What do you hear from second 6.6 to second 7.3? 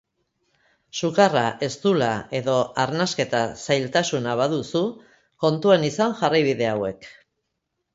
hauek.